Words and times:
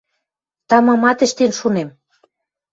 Тамамат 0.69 1.19
ӹштен 1.25 1.51
шунем. 1.59 1.89